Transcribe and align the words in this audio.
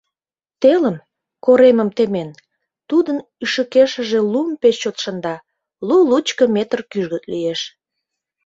Телым, 0.61 0.95
коремым 1.45 1.89
темен, 1.97 2.29
тудын 2.89 3.17
ӱшыкешыже 3.43 4.19
лум 4.31 4.49
пеш 4.61 4.75
чот 4.81 4.95
шында, 5.03 5.35
лу-лучко 5.87 6.43
метр 6.55 6.79
кӱжгыт 6.91 7.23
лиеш. 7.31 7.61